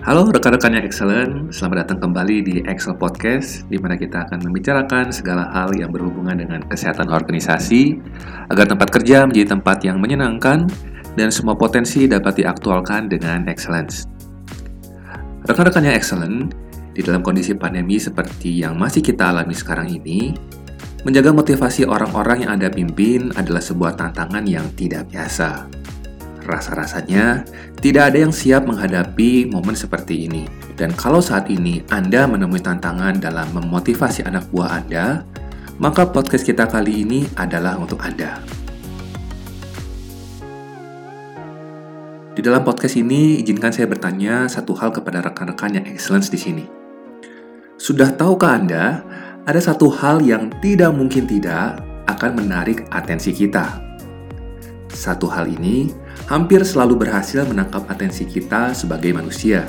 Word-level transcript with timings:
Halo 0.00 0.24
rekan-rekan 0.24 0.72
yang 0.72 0.88
excellent, 0.88 1.52
selamat 1.52 1.84
datang 1.84 2.00
kembali 2.00 2.36
di 2.40 2.54
Excel 2.64 2.96
Podcast, 2.96 3.68
di 3.68 3.76
mana 3.76 4.00
kita 4.00 4.24
akan 4.24 4.48
membicarakan 4.48 5.12
segala 5.12 5.52
hal 5.52 5.76
yang 5.76 5.92
berhubungan 5.92 6.40
dengan 6.40 6.64
kesehatan 6.64 7.12
organisasi, 7.12 8.00
agar 8.48 8.64
tempat 8.64 8.88
kerja 8.96 9.28
menjadi 9.28 9.52
tempat 9.52 9.84
yang 9.84 10.00
menyenangkan, 10.00 10.64
dan 11.20 11.28
semua 11.28 11.52
potensi 11.52 12.08
dapat 12.08 12.40
diaktualkan 12.40 13.12
dengan 13.12 13.44
excellence. 13.44 14.08
Rekan-rekan 15.44 15.84
yang 15.84 15.92
excellent, 15.92 16.56
di 16.96 17.04
dalam 17.04 17.20
kondisi 17.20 17.52
pandemi 17.52 18.00
seperti 18.00 18.64
yang 18.64 18.80
masih 18.80 19.04
kita 19.04 19.28
alami 19.36 19.52
sekarang 19.52 19.92
ini, 19.92 20.32
menjaga 21.04 21.28
motivasi 21.28 21.84
orang-orang 21.84 22.48
yang 22.48 22.56
Anda 22.56 22.72
pimpin 22.72 23.36
adalah 23.36 23.60
sebuah 23.60 24.00
tantangan 24.00 24.48
yang 24.48 24.64
tidak 24.80 25.12
biasa. 25.12 25.79
Rasa-rasanya 26.44 27.44
tidak 27.84 28.12
ada 28.12 28.18
yang 28.24 28.32
siap 28.32 28.64
menghadapi 28.64 29.48
momen 29.52 29.76
seperti 29.76 30.28
ini. 30.28 30.48
Dan 30.76 30.96
kalau 30.96 31.20
saat 31.20 31.52
ini 31.52 31.84
Anda 31.92 32.24
menemui 32.24 32.64
tantangan 32.64 33.20
dalam 33.20 33.52
memotivasi 33.52 34.24
anak 34.24 34.48
buah 34.48 34.80
Anda, 34.80 35.24
maka 35.76 36.08
podcast 36.08 36.48
kita 36.48 36.64
kali 36.68 37.04
ini 37.04 37.28
adalah 37.36 37.76
untuk 37.76 38.00
Anda. 38.00 38.40
Di 42.30 42.40
dalam 42.40 42.64
podcast 42.64 42.96
ini, 42.96 43.44
izinkan 43.44 43.68
saya 43.68 43.84
bertanya 43.84 44.48
satu 44.48 44.72
hal 44.72 44.96
kepada 44.96 45.20
rekan-rekan 45.20 45.76
yang 45.76 45.84
excellence 45.84 46.32
di 46.32 46.40
sini. 46.40 46.64
Sudah 47.76 48.16
tahukah 48.16 48.56
Anda, 48.56 49.04
ada 49.44 49.60
satu 49.60 49.92
hal 49.92 50.24
yang 50.24 50.48
tidak 50.64 50.92
mungkin 50.96 51.28
tidak 51.28 51.84
akan 52.08 52.40
menarik 52.40 52.88
atensi 52.88 53.36
kita? 53.36 53.89
Satu 55.00 55.32
hal 55.32 55.48
ini 55.48 55.88
hampir 56.28 56.60
selalu 56.60 57.08
berhasil 57.08 57.48
menangkap 57.48 57.88
atensi 57.88 58.28
kita 58.28 58.76
sebagai 58.76 59.16
manusia. 59.16 59.64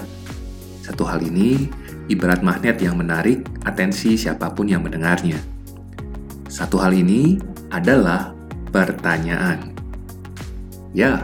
Satu 0.84 1.08
hal 1.08 1.24
ini 1.24 1.72
ibarat 2.12 2.44
magnet 2.44 2.84
yang 2.84 3.00
menarik 3.00 3.48
atensi 3.64 4.20
siapa 4.20 4.52
pun 4.52 4.68
yang 4.68 4.84
mendengarnya. 4.84 5.40
Satu 6.52 6.84
hal 6.84 6.92
ini 6.92 7.40
adalah 7.72 8.36
pertanyaan. 8.76 9.72
Ya, 10.92 11.24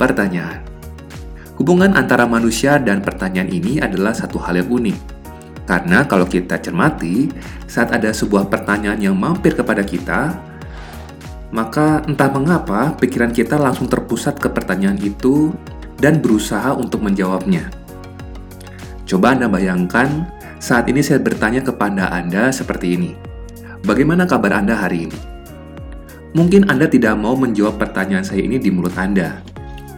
pertanyaan. 0.00 0.64
Hubungan 1.60 1.92
antara 1.92 2.24
manusia 2.24 2.80
dan 2.80 3.04
pertanyaan 3.04 3.52
ini 3.52 3.84
adalah 3.84 4.16
satu 4.16 4.40
hal 4.40 4.64
yang 4.64 4.72
unik. 4.72 4.98
Karena 5.68 6.08
kalau 6.08 6.24
kita 6.24 6.56
cermati, 6.56 7.28
saat 7.68 7.92
ada 7.92 8.16
sebuah 8.16 8.48
pertanyaan 8.48 9.12
yang 9.12 9.12
mampir 9.12 9.52
kepada 9.52 9.84
kita, 9.84 10.40
maka 11.52 12.00
entah 12.08 12.32
mengapa 12.32 12.96
pikiran 12.96 13.30
kita 13.30 13.60
langsung 13.60 13.86
terpusat 13.86 14.40
ke 14.40 14.48
pertanyaan 14.48 14.96
itu 14.98 15.52
dan 16.00 16.18
berusaha 16.18 16.72
untuk 16.72 17.04
menjawabnya. 17.04 17.68
Coba 19.04 19.36
Anda 19.36 19.46
bayangkan, 19.52 20.26
saat 20.56 20.88
ini 20.88 21.04
saya 21.04 21.20
bertanya 21.20 21.60
kepada 21.60 22.08
Anda 22.08 22.48
seperti 22.48 22.96
ini. 22.96 23.12
Bagaimana 23.84 24.24
kabar 24.24 24.56
Anda 24.56 24.80
hari 24.80 25.12
ini? 25.12 25.18
Mungkin 26.32 26.72
Anda 26.72 26.88
tidak 26.88 27.20
mau 27.20 27.36
menjawab 27.36 27.76
pertanyaan 27.76 28.24
saya 28.24 28.40
ini 28.40 28.56
di 28.56 28.72
mulut 28.72 28.96
Anda. 28.96 29.44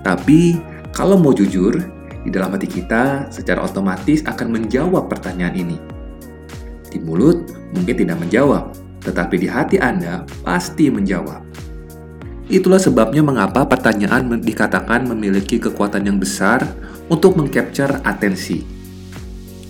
Tapi, 0.02 0.58
kalau 0.90 1.14
mau 1.14 1.30
jujur, 1.30 1.78
di 2.26 2.32
dalam 2.32 2.50
hati 2.50 2.66
kita 2.66 3.30
secara 3.30 3.62
otomatis 3.62 4.26
akan 4.26 4.50
menjawab 4.50 5.06
pertanyaan 5.06 5.54
ini. 5.54 5.78
Di 6.90 6.98
mulut 6.98 7.54
mungkin 7.76 7.94
tidak 7.94 8.18
menjawab, 8.18 8.74
tetapi 9.04 9.36
di 9.36 9.46
hati 9.46 9.76
Anda 9.78 10.24
pasti 10.42 10.88
menjawab. 10.88 11.43
Itulah 12.44 12.76
sebabnya 12.76 13.24
mengapa 13.24 13.64
pertanyaan 13.64 14.28
dikatakan 14.36 15.08
memiliki 15.08 15.56
kekuatan 15.56 16.04
yang 16.04 16.20
besar 16.20 16.60
untuk 17.08 17.40
mengcapture 17.40 18.04
atensi. 18.04 18.60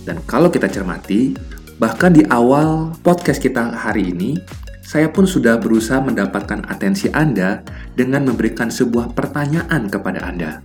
Dan 0.02 0.18
kalau 0.26 0.50
kita 0.50 0.66
cermati, 0.66 1.38
bahkan 1.78 2.10
di 2.10 2.26
awal 2.26 2.90
podcast 3.06 3.38
kita 3.38 3.78
hari 3.78 4.10
ini, 4.10 4.36
saya 4.82 5.06
pun 5.06 5.24
sudah 5.24 5.56
berusaha 5.56 6.02
mendapatkan 6.02 6.66
atensi 6.66 7.08
Anda 7.14 7.62
dengan 7.94 8.26
memberikan 8.26 8.68
sebuah 8.68 9.14
pertanyaan 9.14 9.86
kepada 9.88 10.26
Anda. 10.26 10.60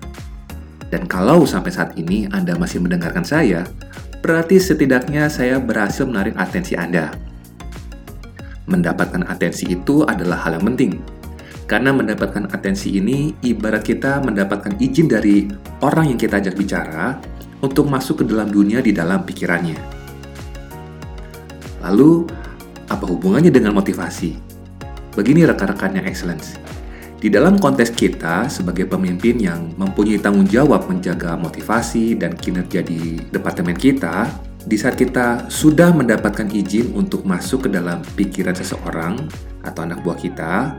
Dan 0.89 1.05
kalau 1.05 1.45
sampai 1.45 1.71
saat 1.71 1.93
ini 1.95 2.25
Anda 2.33 2.57
masih 2.57 2.81
mendengarkan 2.81 3.21
saya, 3.21 3.69
berarti 4.25 4.57
setidaknya 4.57 5.29
saya 5.29 5.61
berhasil 5.61 6.09
menarik 6.09 6.33
atensi 6.35 6.73
Anda. 6.73 7.13
Mendapatkan 8.65 9.29
atensi 9.29 9.69
itu 9.69 10.01
adalah 10.03 10.41
hal 10.41 10.57
yang 10.57 10.73
penting. 10.73 11.18
Karena 11.69 11.93
mendapatkan 11.93 12.49
atensi 12.49 12.97
ini 12.97 13.37
ibarat 13.45 13.85
kita 13.85 14.25
mendapatkan 14.25 14.81
izin 14.81 15.05
dari 15.05 15.45
orang 15.85 16.09
yang 16.09 16.17
kita 16.17 16.41
ajak 16.41 16.57
bicara 16.57 17.21
untuk 17.61 17.85
masuk 17.85 18.19
ke 18.19 18.23
dalam 18.25 18.49
dunia 18.49 18.81
di 18.81 18.89
dalam 18.89 19.21
pikirannya. 19.21 19.77
Lalu, 21.85 22.25
apa 22.89 23.05
hubungannya 23.05 23.53
dengan 23.53 23.77
motivasi? 23.77 24.33
Begini 25.13 25.45
rekan-rekan 25.45 26.01
yang 26.01 26.09
excellence. 26.09 26.57
Di 27.21 27.29
dalam 27.29 27.61
konteks 27.61 27.93
kita 27.93 28.49
sebagai 28.49 28.89
pemimpin 28.89 29.37
yang 29.37 29.69
mempunyai 29.77 30.17
tanggung 30.17 30.49
jawab 30.49 30.89
menjaga 30.89 31.37
motivasi 31.37 32.17
dan 32.17 32.33
kinerja 32.33 32.81
di 32.81 33.21
departemen 33.29 33.77
kita, 33.77 34.25
di 34.65 34.73
saat 34.73 34.97
kita 34.97 35.45
sudah 35.51 35.93
mendapatkan 35.93 36.49
izin 36.49 36.97
untuk 36.97 37.29
masuk 37.29 37.67
ke 37.67 37.69
dalam 37.69 38.01
pikiran 38.17 38.55
seseorang 38.57 39.21
atau 39.61 39.81
anak 39.83 39.99
buah 40.01 40.17
kita, 40.17 40.73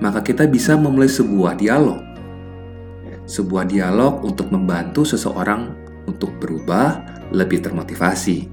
maka 0.00 0.24
kita 0.24 0.48
bisa 0.48 0.74
memulai 0.74 1.08
sebuah 1.08 1.56
dialog. 1.60 2.00
Sebuah 3.28 3.68
dialog 3.70 4.26
untuk 4.26 4.50
membantu 4.50 5.06
seseorang 5.06 5.70
untuk 6.10 6.34
berubah 6.42 7.04
lebih 7.30 7.62
termotivasi. 7.62 8.50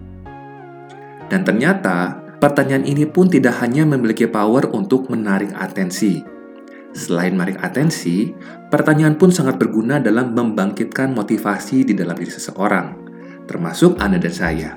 Dan 1.28 1.42
ternyata, 1.42 2.22
pertanyaan 2.38 2.86
ini 2.86 3.10
pun 3.10 3.28
tidak 3.28 3.58
hanya 3.66 3.84
memiliki 3.84 4.30
power 4.30 4.70
untuk 4.70 5.10
menarik 5.10 5.50
atensi. 5.58 6.22
Selain 6.94 7.34
menarik 7.34 7.60
atensi, 7.60 8.32
pertanyaan 8.70 9.18
pun 9.18 9.34
sangat 9.34 9.58
berguna 9.58 9.98
dalam 9.98 10.38
membangkitkan 10.38 11.12
motivasi 11.12 11.84
di 11.84 11.94
dalam 11.98 12.16
diri 12.16 12.32
seseorang 12.32 13.08
termasuk 13.48 13.98
Anda 13.98 14.20
dan 14.20 14.36
saya. 14.36 14.72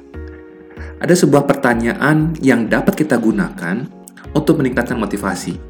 Ada 1.02 1.26
sebuah 1.26 1.44
pertanyaan 1.44 2.38
yang 2.40 2.70
dapat 2.70 2.94
kita 2.94 3.18
gunakan 3.18 3.84
untuk 4.32 4.62
meningkatkan 4.62 4.96
motivasi. 4.96 5.69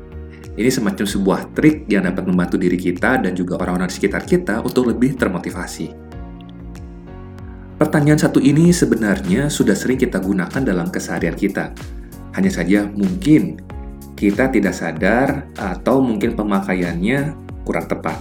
Ini 0.61 0.69
semacam 0.69 1.07
sebuah 1.09 1.57
trik 1.57 1.89
yang 1.89 2.05
dapat 2.05 2.29
membantu 2.29 2.61
diri 2.61 2.77
kita 2.77 3.17
dan 3.17 3.33
juga 3.33 3.57
orang-orang 3.57 3.89
di 3.89 3.97
sekitar 3.97 4.29
kita 4.29 4.61
untuk 4.61 4.93
lebih 4.93 5.17
termotivasi. 5.17 5.89
Pertanyaan 7.81 8.21
satu 8.21 8.45
ini 8.45 8.69
sebenarnya 8.69 9.49
sudah 9.49 9.73
sering 9.73 9.97
kita 9.97 10.21
gunakan 10.21 10.61
dalam 10.61 10.93
keseharian 10.93 11.33
kita. 11.33 11.73
Hanya 12.37 12.53
saja 12.53 12.85
mungkin 12.85 13.57
kita 14.21 14.53
tidak 14.53 14.77
sadar 14.77 15.49
atau 15.57 16.05
mungkin 16.05 16.37
pemakaiannya 16.37 17.33
kurang 17.65 17.89
tepat. 17.89 18.21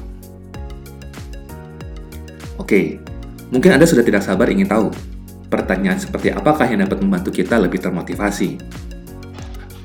Oke, 2.56 3.04
Mungkin 3.50 3.74
Anda 3.74 3.90
sudah 3.90 4.06
tidak 4.06 4.22
sabar 4.22 4.46
ingin 4.54 4.70
tahu, 4.70 4.94
pertanyaan 5.50 5.98
seperti 5.98 6.30
apakah 6.30 6.70
yang 6.70 6.86
dapat 6.86 7.02
membantu 7.02 7.34
kita 7.34 7.58
lebih 7.58 7.82
termotivasi? 7.82 8.62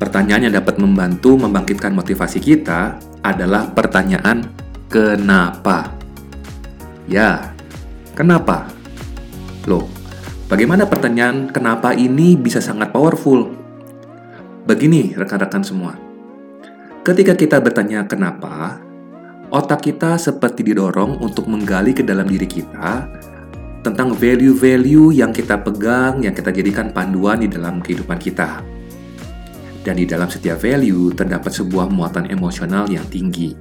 Pertanyaan 0.05 0.53
yang 0.53 0.61
dapat 0.61 0.77
membantu 0.77 1.33
membangkitkan 1.41 1.97
motivasi 1.97 2.37
kita 2.37 3.01
adalah 3.25 3.73
pertanyaan 3.73 4.45
kenapa. 4.93 5.97
Ya, 7.09 7.57
kenapa? 8.13 8.69
Loh, 9.65 9.89
bagaimana 10.53 10.85
pertanyaan 10.85 11.49
kenapa 11.49 11.97
ini 11.97 12.37
bisa 12.37 12.61
sangat 12.61 12.93
powerful? 12.93 13.49
Begini 14.69 15.17
rekan-rekan 15.17 15.65
semua. 15.65 15.97
Ketika 17.01 17.33
kita 17.33 17.65
bertanya 17.65 18.05
kenapa, 18.05 18.77
otak 19.49 19.89
kita 19.89 20.21
seperti 20.21 20.69
didorong 20.69 21.17
untuk 21.25 21.49
menggali 21.49 21.97
ke 21.97 22.05
dalam 22.05 22.29
diri 22.29 22.45
kita 22.45 23.09
tentang 23.81 24.13
value-value 24.13 25.17
yang 25.17 25.33
kita 25.33 25.65
pegang, 25.65 26.21
yang 26.21 26.37
kita 26.37 26.53
jadikan 26.53 26.93
panduan 26.93 27.41
di 27.41 27.49
dalam 27.49 27.81
kehidupan 27.81 28.21
kita. 28.21 28.74
Dan 29.85 30.01
di 30.01 30.09
dalam 30.09 30.33
setiap 30.33 30.57
value 30.65 31.13
terdapat 31.13 31.53
sebuah 31.53 31.93
muatan 31.93 32.33
emosional 32.33 32.89
yang 32.89 33.05
tinggi. 33.13 33.53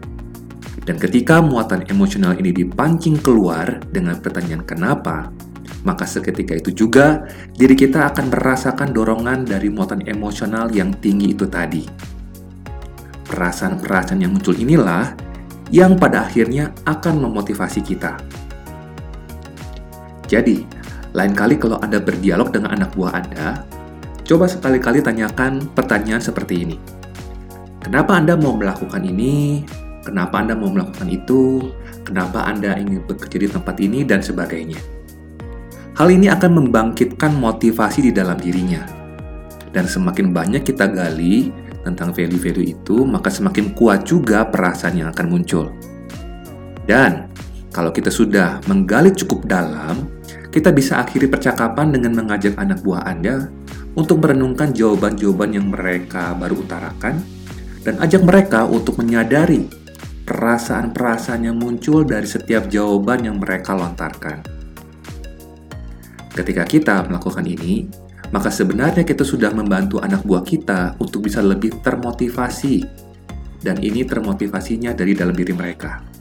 Dan 0.84 0.96
ketika 0.96 1.44
muatan 1.44 1.84
emosional 1.92 2.40
ini 2.40 2.56
dipancing 2.56 3.20
keluar 3.20 3.84
dengan 3.92 4.20
pertanyaan 4.20 4.64
kenapa, 4.64 5.32
maka 5.84 6.08
seketika 6.08 6.56
itu 6.56 6.72
juga 6.72 7.28
diri 7.56 7.76
kita 7.76 8.08
akan 8.16 8.32
merasakan 8.32 8.96
dorongan 8.96 9.44
dari 9.44 9.68
muatan 9.68 10.04
emosional 10.08 10.72
yang 10.72 10.96
tinggi 11.04 11.36
itu 11.36 11.44
tadi. 11.48 11.84
Perasaan-perasaan 13.28 14.24
yang 14.24 14.32
muncul 14.32 14.56
inilah 14.56 15.12
yang 15.72 16.00
pada 16.00 16.24
akhirnya 16.28 16.72
akan 16.88 17.20
memotivasi 17.20 17.84
kita 17.84 18.16
jadi, 20.34 20.66
lain 21.14 21.38
kali 21.38 21.62
kalau 21.62 21.78
Anda 21.78 22.02
berdialog 22.02 22.50
dengan 22.50 22.74
anak 22.74 22.98
buah 22.98 23.22
Anda, 23.22 23.62
coba 24.24 24.48
sekali-kali 24.48 25.04
tanyakan 25.04 25.68
pertanyaan 25.76 26.24
seperti 26.24 26.64
ini. 26.64 26.78
Kenapa 27.84 28.16
Anda 28.16 28.40
mau 28.40 28.56
melakukan 28.56 29.04
ini? 29.04 29.68
Kenapa 30.04 30.40
Anda 30.40 30.56
mau 30.56 30.72
melakukan 30.72 31.08
itu? 31.12 31.72
Kenapa 32.08 32.48
Anda 32.48 32.80
ingin 32.80 33.04
bekerja 33.04 33.38
di 33.44 33.48
tempat 33.52 33.76
ini? 33.84 34.08
Dan 34.08 34.24
sebagainya. 34.24 34.80
Hal 35.94 36.10
ini 36.10 36.32
akan 36.32 36.64
membangkitkan 36.64 37.36
motivasi 37.36 38.10
di 38.10 38.12
dalam 38.16 38.40
dirinya. 38.40 38.82
Dan 39.70 39.86
semakin 39.86 40.32
banyak 40.32 40.64
kita 40.64 40.90
gali 40.90 41.52
tentang 41.84 42.16
value-value 42.16 42.74
itu, 42.74 43.04
maka 43.04 43.28
semakin 43.28 43.76
kuat 43.76 44.08
juga 44.08 44.48
perasaan 44.48 45.04
yang 45.04 45.12
akan 45.12 45.28
muncul. 45.28 45.70
Dan 46.88 47.28
kalau 47.76 47.92
kita 47.92 48.10
sudah 48.10 48.64
menggali 48.70 49.12
cukup 49.12 49.46
dalam, 49.46 50.08
kita 50.54 50.70
bisa 50.70 51.02
akhiri 51.02 51.28
percakapan 51.28 51.90
dengan 51.92 52.24
mengajak 52.24 52.54
anak 52.56 52.80
buah 52.86 53.04
Anda 53.10 53.50
untuk 53.94 54.22
merenungkan 54.22 54.74
jawaban-jawaban 54.74 55.54
yang 55.54 55.68
mereka 55.70 56.34
baru 56.34 56.66
utarakan 56.66 57.22
dan 57.84 58.00
ajak 58.02 58.24
mereka 58.26 58.66
untuk 58.66 58.98
menyadari 58.98 59.70
perasaan-perasaan 60.24 61.52
yang 61.52 61.58
muncul 61.60 62.08
dari 62.08 62.26
setiap 62.26 62.72
jawaban 62.72 63.28
yang 63.28 63.38
mereka 63.38 63.76
lontarkan. 63.76 64.40
Ketika 66.34 66.64
kita 66.66 67.06
melakukan 67.06 67.46
ini, 67.46 67.86
maka 68.34 68.50
sebenarnya 68.50 69.06
kita 69.06 69.22
sudah 69.22 69.54
membantu 69.54 70.02
anak 70.02 70.26
buah 70.26 70.42
kita 70.42 70.98
untuk 70.98 71.30
bisa 71.30 71.44
lebih 71.44 71.78
termotivasi, 71.86 72.82
dan 73.62 73.78
ini 73.78 74.02
termotivasinya 74.02 74.98
dari 74.98 75.14
dalam 75.14 75.38
diri 75.38 75.54
mereka. 75.54 76.13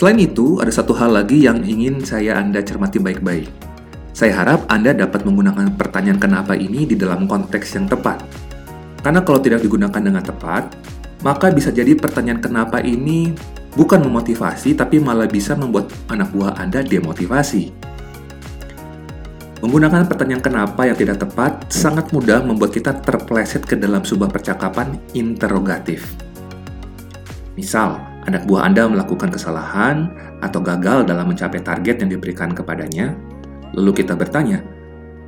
Selain 0.00 0.16
itu, 0.16 0.56
ada 0.64 0.72
satu 0.72 0.96
hal 0.96 1.12
lagi 1.12 1.44
yang 1.44 1.60
ingin 1.60 2.00
saya 2.00 2.40
Anda 2.40 2.64
cermati 2.64 2.96
baik-baik. 2.96 3.52
Saya 4.16 4.32
harap 4.32 4.64
Anda 4.72 4.96
dapat 4.96 5.28
menggunakan 5.28 5.76
pertanyaan 5.76 6.16
kenapa 6.16 6.56
ini 6.56 6.88
di 6.88 6.96
dalam 6.96 7.28
konteks 7.28 7.76
yang 7.76 7.84
tepat. 7.84 8.24
Karena 9.04 9.20
kalau 9.20 9.44
tidak 9.44 9.60
digunakan 9.60 10.00
dengan 10.00 10.24
tepat, 10.24 10.72
maka 11.20 11.52
bisa 11.52 11.68
jadi 11.68 11.92
pertanyaan 12.00 12.40
kenapa 12.40 12.80
ini 12.80 13.36
bukan 13.76 14.00
memotivasi, 14.00 14.72
tapi 14.72 15.04
malah 15.04 15.28
bisa 15.28 15.52
membuat 15.52 15.92
anak 16.08 16.32
buah 16.32 16.56
Anda 16.56 16.80
demotivasi. 16.80 17.68
Menggunakan 19.60 20.08
pertanyaan 20.08 20.40
kenapa 20.40 20.88
yang 20.88 20.96
tidak 20.96 21.28
tepat 21.28 21.68
sangat 21.68 22.08
mudah 22.08 22.40
membuat 22.40 22.72
kita 22.72 23.04
terpleset 23.04 23.68
ke 23.68 23.76
dalam 23.76 24.00
sebuah 24.00 24.32
percakapan 24.32 24.96
interrogatif. 25.12 26.08
Misal, 27.52 28.09
anak 28.28 28.44
buah 28.44 28.68
Anda 28.68 28.88
melakukan 28.90 29.32
kesalahan 29.32 30.10
atau 30.44 30.60
gagal 30.60 31.08
dalam 31.08 31.30
mencapai 31.30 31.62
target 31.64 32.04
yang 32.04 32.10
diberikan 32.12 32.52
kepadanya, 32.52 33.16
lalu 33.76 34.02
kita 34.04 34.18
bertanya, 34.18 34.60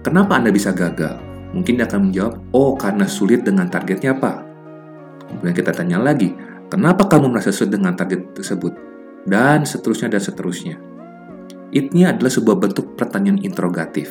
kenapa 0.05 0.37
Anda 0.37 0.53
bisa 0.53 0.75
gagal? 0.75 1.21
Mungkin 1.53 1.81
dia 1.81 1.87
akan 1.89 2.09
menjawab, 2.09 2.35
oh 2.57 2.77
karena 2.77 3.05
sulit 3.05 3.45
dengan 3.45 3.69
targetnya 3.69 4.17
Pak. 4.17 4.39
Kemudian 5.29 5.57
kita 5.57 5.73
tanya 5.73 6.01
lagi, 6.01 6.33
Kenapa 6.73 7.05
kamu 7.05 7.37
merasa 7.37 7.53
sulit 7.53 7.77
dengan 7.77 7.93
target 7.93 8.33
tersebut? 8.33 8.73
Dan 9.29 9.69
seterusnya 9.69 10.09
dan 10.09 10.25
seterusnya. 10.25 10.81
Ini 11.69 12.17
adalah 12.17 12.33
sebuah 12.33 12.57
bentuk 12.57 12.97
pertanyaan 12.97 13.45
interrogatif. 13.45 14.09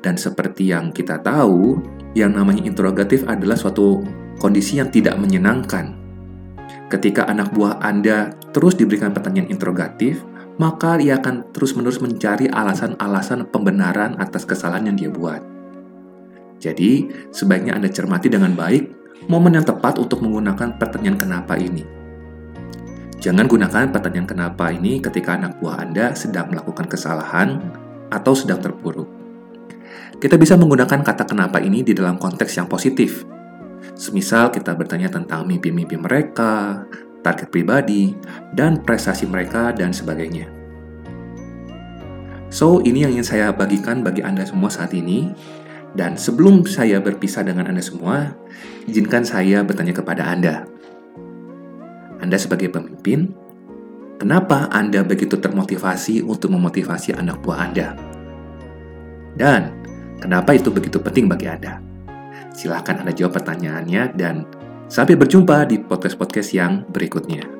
Dan 0.00 0.16
seperti 0.16 0.72
yang 0.72 0.96
kita 0.96 1.20
tahu, 1.20 1.76
yang 2.16 2.32
namanya 2.32 2.64
interrogatif 2.64 3.28
adalah 3.28 3.52
suatu 3.52 4.00
kondisi 4.40 4.80
yang 4.80 4.88
tidak 4.88 5.20
menyenangkan. 5.20 5.99
Ketika 6.90 7.22
anak 7.30 7.54
buah 7.54 7.78
Anda 7.78 8.34
terus 8.50 8.74
diberikan 8.74 9.14
pertanyaan 9.14 9.46
interrogatif, 9.46 10.26
maka 10.58 10.98
ia 10.98 11.22
akan 11.22 11.54
terus-menerus 11.54 12.02
mencari 12.02 12.50
alasan-alasan 12.50 13.46
pembenaran 13.54 14.18
atas 14.18 14.42
kesalahan 14.42 14.90
yang 14.90 14.96
dia 14.98 15.10
buat. 15.14 15.38
Jadi, 16.58 17.06
sebaiknya 17.30 17.78
Anda 17.78 17.88
cermati 17.94 18.26
dengan 18.26 18.58
baik 18.58 18.90
momen 19.30 19.54
yang 19.54 19.64
tepat 19.64 20.02
untuk 20.02 20.18
menggunakan 20.18 20.76
pertanyaan 20.82 21.16
kenapa 21.16 21.54
ini. 21.54 21.86
Jangan 23.22 23.46
gunakan 23.46 23.94
pertanyaan 23.94 24.26
kenapa 24.26 24.74
ini 24.74 24.98
ketika 24.98 25.38
anak 25.38 25.62
buah 25.62 25.86
Anda 25.86 26.18
sedang 26.18 26.50
melakukan 26.50 26.90
kesalahan 26.90 27.62
atau 28.10 28.34
sedang 28.34 28.58
terpuruk. 28.58 29.06
Kita 30.18 30.34
bisa 30.36 30.58
menggunakan 30.58 31.06
kata 31.06 31.22
kenapa 31.22 31.62
ini 31.62 31.86
di 31.86 31.94
dalam 31.94 32.18
konteks 32.18 32.52
yang 32.58 32.66
positif. 32.66 33.24
Semisal 34.00 34.48
kita 34.48 34.72
bertanya 34.72 35.12
tentang 35.12 35.44
mimpi-mimpi 35.44 36.00
mereka, 36.00 36.88
target 37.20 37.52
pribadi, 37.52 38.16
dan 38.56 38.80
prestasi 38.80 39.28
mereka, 39.28 39.76
dan 39.76 39.92
sebagainya. 39.92 40.48
So, 42.48 42.80
ini 42.80 43.04
yang 43.04 43.12
ingin 43.12 43.28
saya 43.28 43.52
bagikan 43.52 44.00
bagi 44.00 44.24
Anda 44.24 44.48
semua 44.48 44.72
saat 44.72 44.96
ini. 44.96 45.28
Dan 45.92 46.16
sebelum 46.16 46.64
saya 46.64 46.96
berpisah 46.96 47.44
dengan 47.44 47.68
Anda 47.68 47.84
semua, 47.84 48.32
izinkan 48.88 49.20
saya 49.20 49.60
bertanya 49.60 49.92
kepada 49.92 50.32
Anda. 50.32 50.64
Anda 52.24 52.40
sebagai 52.40 52.72
pemimpin, 52.72 53.36
kenapa 54.16 54.72
Anda 54.72 55.04
begitu 55.04 55.36
termotivasi 55.36 56.24
untuk 56.24 56.56
memotivasi 56.56 57.20
anak 57.20 57.44
buah 57.44 57.68
Anda? 57.68 57.92
Dan 59.36 59.76
kenapa 60.24 60.56
itu 60.56 60.72
begitu 60.72 60.96
penting 60.96 61.28
bagi 61.28 61.52
Anda? 61.52 61.90
Silahkan 62.60 63.00
Anda 63.00 63.16
jawab 63.16 63.40
pertanyaannya 63.40 64.20
dan 64.20 64.44
sampai 64.84 65.16
berjumpa 65.16 65.64
di 65.64 65.80
podcast-podcast 65.80 66.52
yang 66.52 66.84
berikutnya. 66.92 67.59